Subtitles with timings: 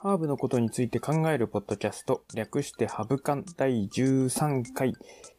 [0.00, 4.92] ハーブのことについて考えるポッドキャスト、略してハブカン第13回。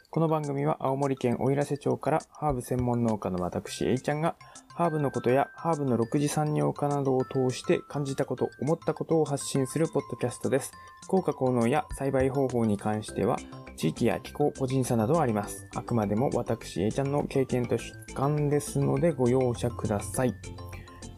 [0.09, 4.35] この番組は青森県おいらせ町からハーブ専門農家の私、えいちゃんが、
[4.75, 10.73] ハーブのことやハーブの6次産業化などを通して感じたこと、思ったことを発信するポッドキャストです。
[11.07, 13.37] 効果効能や栽培方法に関しては、
[13.77, 15.69] 地域や気候、個人差などあります。
[15.73, 20.35] あくまでも私、えいちゃんの経験と主観ですのでご容赦ください。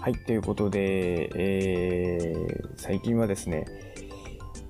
[0.02, 3.66] はい、ということで、えー、最近はですね、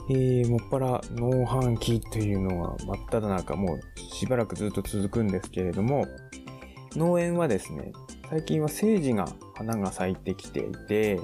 [0.09, 6.05] えー、もっぱら農繁期というのが真っ只中、もうしばらくずっと続くんですけれども、
[6.98, 7.94] 農園はですね、
[8.30, 11.17] 最近はセージが花が咲いてきていて、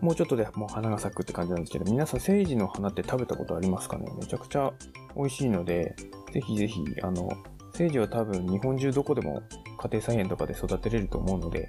[0.00, 4.06] もうちょっとでもう花が咲くって感じなんですけど、皆さんセージの花って食べたことありますかね？
[4.18, 4.72] めちゃくちゃ
[5.14, 5.94] 美味しいので、
[6.32, 7.28] ぜひぜひ、あの、
[7.74, 9.42] セージは多分日本中どこでも
[9.78, 11.68] 家庭菜園とかで育てれると思うので、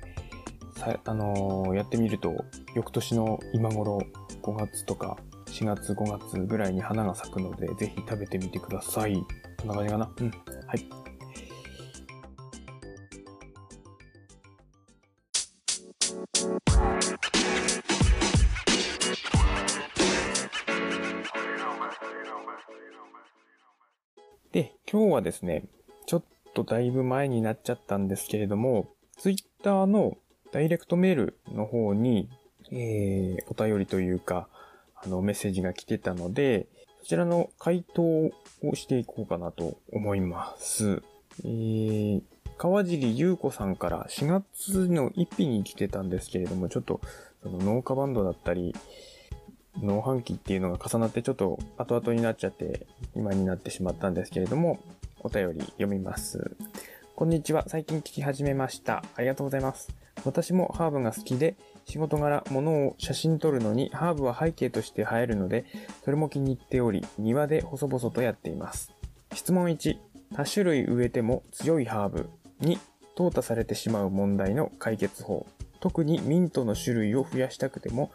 [0.82, 4.02] さあのーやってみると、翌年の今頃
[4.42, 9.14] 5月とか4月5月ぐらいに花が咲くので、ぜひ食べてみてください。
[9.14, 10.12] こんな感じかな？
[10.18, 10.32] うん。
[10.66, 10.90] はい。
[24.52, 25.66] で、今日はですね、
[26.08, 26.24] ちょっ
[26.56, 30.18] とだいぶ前になっちゃったんですけれども、ツイッターの
[30.52, 32.30] ダイレクトメールの方に、
[32.72, 34.48] えー、お便りというか、
[34.96, 36.68] あの、メッセージが来てたので、
[37.02, 38.32] そちらの回答を
[38.76, 41.02] していこうかなと思います。
[41.44, 42.22] えー、
[42.58, 47.02] 川尻優子さんから4月の1日に来てたんですけれども、ちょっと、
[47.42, 48.76] その農家バンドだったり、
[49.82, 52.86] 農繁期っていうのが重なってちょっと後々になっちゃって、
[53.16, 54.80] 今になってしまったんですけれども、
[55.22, 56.56] お便り読みます。
[57.16, 57.64] こんにちは。
[57.68, 59.04] 最近聞き始めました。
[59.16, 60.01] ありがとうございます。
[60.26, 61.56] 私もハーブが好きで、
[61.86, 65.66] 仕事柄物を写真撮るのにハーブは背景として映えるので、
[66.04, 68.92] それも気に入っており、庭で細々とやっています。
[69.34, 69.98] 質問1、
[70.36, 72.30] 多種類植えても強いハーブ。
[72.62, 72.78] 2、
[73.16, 75.48] 淘汰されてしまう問題の解決法。
[75.80, 78.12] 特にミントの種類を増やしたくても、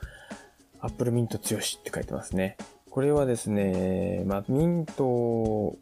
[0.81, 2.57] アップルミント強しって書いてますね。
[2.91, 5.77] これはですね、まあ、ミント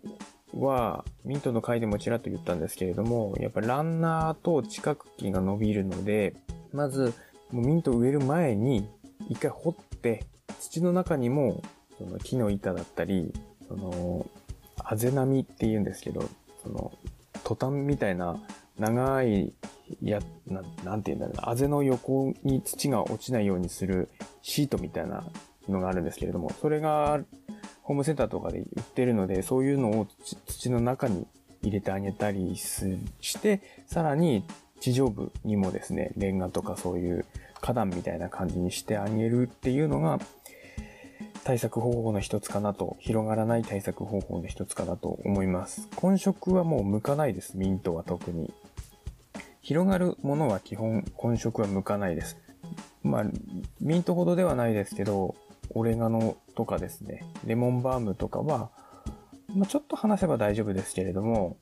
[0.54, 6.34] は、ミントの回でもちらっと言ったんですけれども、やっぱランナーと地殻期が伸びるので、
[6.72, 7.14] まず、
[7.50, 8.88] もうミント植える前に、
[9.28, 10.24] 一回掘って、
[10.60, 11.62] 土の中にも、
[11.98, 13.32] その木の板だったり、
[13.68, 14.26] その、
[14.78, 16.28] あぜ波って言うんですけど、
[16.62, 16.92] その、
[17.42, 18.40] トタンみたいな
[18.78, 19.52] 長い、
[20.02, 24.08] や、ななんて言うんだろうな、あぜの横に土が落ちないようにする
[24.42, 25.24] シートみたいな
[25.68, 27.20] のがあるんですけれども、それが
[27.84, 30.06] ホームセンターとかで売ってるので、そういうのを
[30.46, 31.26] 土の中に
[31.62, 34.44] 入れてあげたりして、さらに
[34.80, 37.26] 地上部にもですね、レンガとかそういう
[37.60, 40.18] 花壇みたいな感じにしてあげるっていうのが、
[41.44, 45.86] 対策方法の一つかなと、広がらない対策方法の一つかなと思います。
[45.94, 48.50] 混色はもう向かないです、ミントは特に。
[49.60, 52.38] 広がるものは基本混色は向かないです。
[53.02, 53.24] まあ、
[53.80, 55.34] ミントほどではないですけど、
[55.70, 58.70] オレガノとかですね、レモンバームとかは、
[59.54, 61.56] まあ、ちょっと話せば大丈夫ですけれども、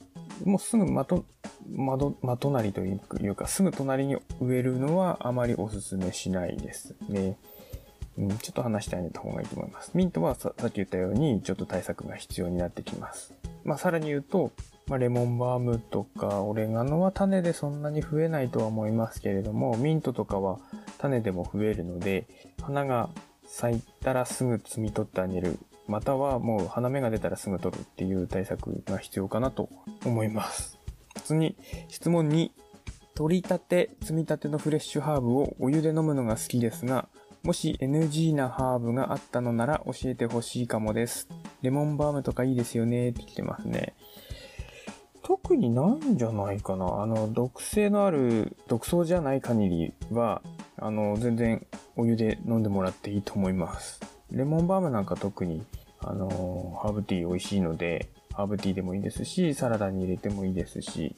[0.44, 1.24] もうすぐまと、
[1.70, 2.98] まど、ま隣とい
[3.28, 7.36] うか、すぐ隣に植えるのはあまりお勧めしないですね。
[8.18, 9.92] うん、ちょっと話してあげた方がいいと思います。
[9.94, 13.32] ミントはささっき言ったように、ちょっと対策が必要になってきます。
[13.64, 14.50] まあ、さらに言うと、
[14.88, 20.58] まあ、レモンバームとかオレガノは種でそんなに増えないとは思いますけれども、ミントとかは
[20.98, 22.26] 種でも増えるので、
[22.60, 23.08] 花が
[23.52, 25.58] 咲いたらすぐ摘み取ってあげる。
[25.86, 29.68] またはもう花芽が出たらすぐ取るっていう対策が必要かなと
[30.06, 30.78] 思います。
[31.24, 31.56] 次、
[31.88, 32.50] 質問2。
[33.14, 37.08] 取り立て、摘み立てのフレッシュハーブをお湯で飲むのが好きですが、
[37.42, 41.28] もし NG なハーブがあったのなら教えてほしいかもです。
[41.60, 43.94] レモンバームとかいいですよねって来てますね。
[45.22, 47.02] 特にないんじゃないかな。
[47.02, 50.40] あの、毒性のある、毒草じゃない限りは、
[50.78, 51.66] あの、全然
[51.96, 54.00] お湯で飲んでもらっていいと思います。
[54.30, 55.62] レモンバームなんか特に、
[56.00, 61.14] あの、ハーブティー美味しいので、ハーブティーでもいいですし、サラダに入れてもいいですし、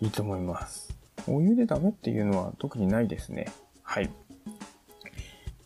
[0.00, 0.92] いいと思います。
[1.28, 3.46] お湯でダメっていうのは特にないですね。
[3.82, 4.10] はい。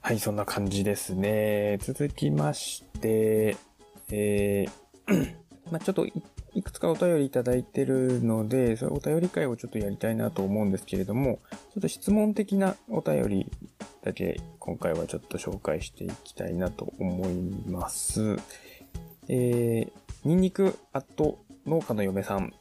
[0.01, 1.79] はい、そんな感じですね。
[1.81, 3.57] 続きまして、
[4.11, 5.35] えー、
[5.73, 13.51] まあちょっといくつかお便りいただいてるので、それお便り会をちょっとやりたいなと思うんですけれども、ちょっと質問的なお便り
[14.09, 17.35] だけ今回はちょっと紹介していきたいなと思い
[17.69, 18.37] ます。
[19.29, 19.91] えー、
[20.25, 22.55] ニンニクアット農家の嫁さん。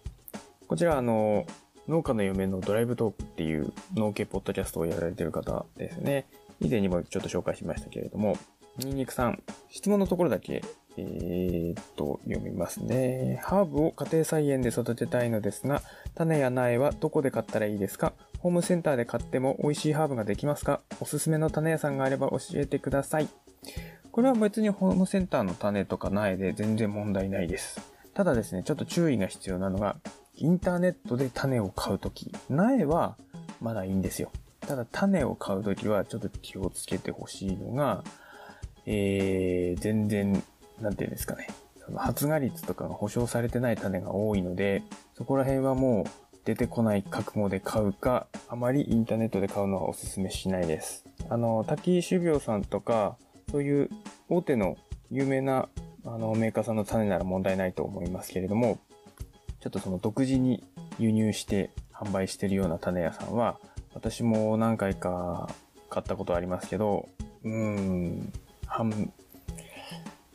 [0.68, 1.46] こちらあの、
[1.88, 6.26] 農家の嫁のドライブトークっていう農系ポッドキャストをやられてる方ですね。
[6.60, 8.38] 以前にもちょっと紹介しましたけれども、
[8.80, 9.42] ニンニクさん。
[9.70, 10.62] 質問のところだけ、
[10.98, 13.40] えー、っと、読みますね。
[13.42, 15.82] ハーブを家庭菜園で育てたいのですが、
[16.16, 18.12] 種や苗はどこで買ったらいいですか？
[18.40, 20.82] ホームセンターで買っても美味しいハーブができますか？
[21.00, 23.28] おすすめの種屋さんがあれば教えてください。
[24.12, 27.80] これは別にホームセンターの種とか苗で全然問題ないです。
[28.14, 29.98] ただですね、ちょっと注意が必要なのが、
[30.36, 33.16] インターネットで種を買うとき、苗は
[33.62, 34.32] まだいいんですよ。
[34.62, 38.04] ただ種を買うときはちょっと気をつけてほしいのが、
[38.86, 40.44] えー、全然、
[40.82, 41.48] なんていうんですかね。
[41.96, 44.84] 発芽率とかが保証されてない種が多いので、
[45.16, 51.04] そこら辺はもう出てこない覚悟で買うか、あまりインターネットで買うのはお勧めしないです。
[51.28, 53.18] あの、滝種苗さんとか、
[53.52, 53.90] そういう
[54.30, 54.78] 大手の
[55.12, 55.68] 有名な
[56.06, 58.80] あのメーカーさんの種なら問題ないと思いますけれども、
[59.60, 60.64] ちょっとその独自に
[60.98, 63.60] 輸入して販売してるような種屋さんは、
[63.94, 65.50] 私も何回か
[65.90, 67.10] 買ったことありますけど、
[67.44, 68.32] うーん、
[68.66, 69.12] 半、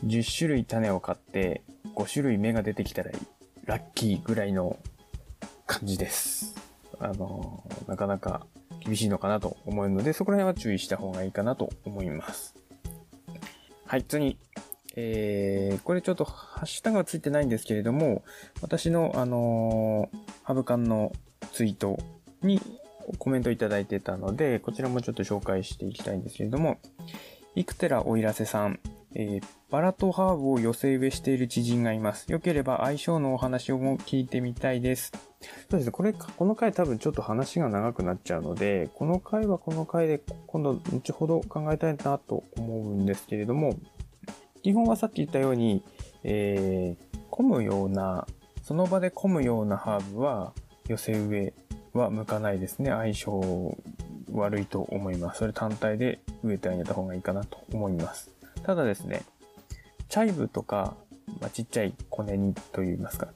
[0.04, 1.62] 10種類種を買って
[1.94, 3.12] 5種類芽が出てきたら
[3.64, 4.76] ラッキーぐらいの
[5.72, 6.54] 感じです。
[7.00, 8.46] あの、なかなか
[8.84, 12.54] 厳しいのかなと思うので、そこら辺は注意した方がいいかなと思います。
[13.86, 14.36] はい、次。
[14.94, 18.22] えー、これちょっとハッシュタグはついてないんですけれども、
[18.60, 21.12] 私のあのー、ハブカンの
[21.52, 21.98] ツイート
[22.42, 22.60] に
[23.16, 26.78] コメントいただいてたので、こちらもちょっと紹介していきたいんですけれども、
[27.54, 28.78] イクテラおいらせさん、
[29.14, 32.30] えー、バラとハーブを寄せ植えしている知人がいます。
[32.32, 35.12] よければ相性のお話をも聞いてみたいです。
[35.70, 43.76] そうですね、これ、この回多分ちょっと話が長くなっちゃうので、この回はこの回で今度後ほど考えたいなと思うんですけれども、
[44.62, 45.82] 基本はさっき言ったように、
[46.22, 48.26] えー、混むような、
[48.62, 50.52] その場で混むようなハーブは
[50.86, 51.54] 寄せ植え
[51.92, 52.90] は向かないですね。
[52.90, 53.78] 相性
[54.32, 55.40] 悪いと思います。
[55.40, 58.30] それ単体で植えてあげた方がいいかなと思います。
[58.64, 59.22] ただですね、
[60.08, 60.94] チャイブとか、
[61.40, 63.28] まあ、ちっちゃい小ネギと言いますか、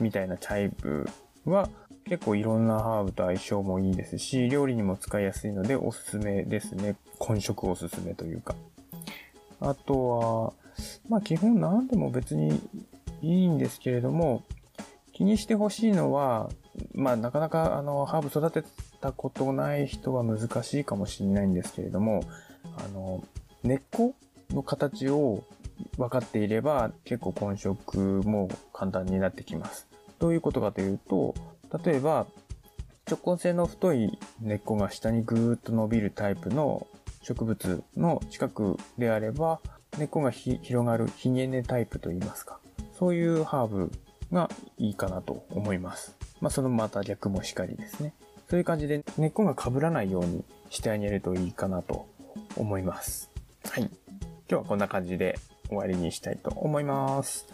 [0.00, 1.08] みたいなチャイブ
[1.44, 1.68] は
[2.06, 6.96] 結構いろんなハーブと相性もいいですし、料理にも使いやすいのでおすすめですね。
[7.18, 8.54] 混色おすすめというか。
[9.60, 10.52] あとは、
[11.08, 12.60] まあ基本何でも別に
[13.22, 14.42] いいんですけれども、
[15.12, 16.50] 気にしてほしいのは、
[16.92, 18.68] まあなかなかあのハーブ育て
[19.00, 22.24] たことない人は難しいかもしれないんですけれども、
[22.76, 23.22] あの、
[23.62, 24.14] 根っこ
[24.54, 25.44] の形を
[25.98, 29.86] 分かっていれば結構混色も簡単になってきます。
[30.18, 31.34] どういうことかというと、
[31.84, 32.26] 例えば
[33.10, 36.86] 直根性の太い根っこが下にぐーっと伸びるタイプの
[37.22, 39.60] 植物の近くであれば
[39.98, 42.58] 根っこが広がるひげ根タイプといいますか。
[42.98, 43.92] そういうハーブ
[44.32, 44.48] が
[44.78, 46.16] いいかなと思います。
[46.40, 48.14] まあそのまた逆もしかりですね。
[48.48, 52.06] そういう感じで根っこが被らないようにしてあげるといいかなと
[52.56, 53.30] 思います。
[53.68, 53.90] はい。
[54.46, 55.38] 今日はこんな感じで
[55.68, 57.46] 終わりにしたいと思います。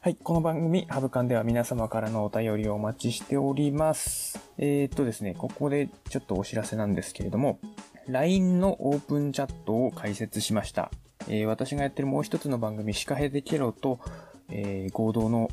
[0.00, 0.16] はい。
[0.16, 4.40] この番組、ハブカンでは皆様からのお便りをお待ちしております。
[4.56, 7.58] えー、っとですね、ここでちょっとお知らせなんですけれども、
[8.08, 10.90] LINE のオープンチャットを開設しました。
[11.28, 14.00] えー、私がやってるもう一つの番組、シカヘデケロと、
[14.48, 15.50] えー、合同の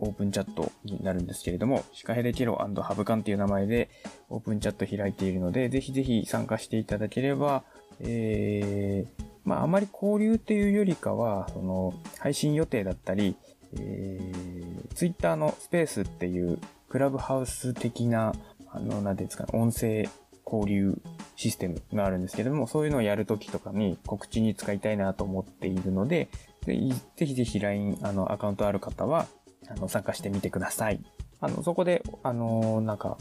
[0.00, 3.88] オープンチャットになるんですけれども、シカヘデケロハブカンっていう名前で
[4.30, 7.62] オープンチャット開いているので、ぜひぜひ参加していただければ、
[8.00, 13.36] えー、まあ、あまり交流っていうよりかは、その、配信予定だったり、
[13.78, 18.34] えー、ツイッターのスペースっていうクラブハウス的な、
[18.68, 20.08] あの、なんていうんですかね、音声
[20.44, 21.00] 交流
[21.36, 26.28] システムがあるんですけども、そういうのをやるときとかに告知に使いたいなと思っているので、
[26.66, 29.26] ぜひぜひ LINE、あの、アカウントある方は、
[29.68, 31.00] あの、参加してみてください。
[31.40, 33.16] あの、そこで、あの、なんか、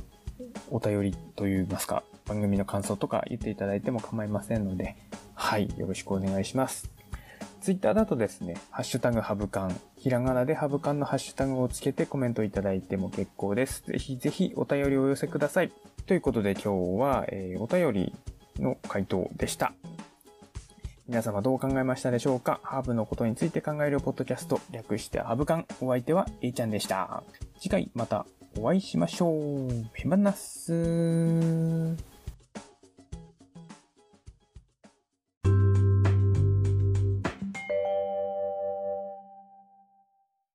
[0.72, 4.96] お便りといいますか、番組の感想とか言っていただいても構いませんので、
[5.42, 6.92] はい、よろしくお願いします。
[7.62, 13.84] ツイッターだとですね、ハッシュタグハブカン、ひらがなでハブカンのハッシュタグをつけてコメントいただいても結構です。
[13.88, 15.72] ぜひぜひお便りをお寄せください。
[16.06, 18.16] ということで今日は、えー、お便り
[18.62, 19.74] の回答でした。
[21.08, 22.60] 皆様どう考えましたでしょうか？
[22.62, 25.66] ハーブのことについて考えるポッドキャスト、略してハブカン。
[25.82, 27.24] お相手は A ちゃんでした。
[27.60, 28.26] 次回また
[28.58, 29.70] お会いしましょう。
[29.94, 31.96] ペマナス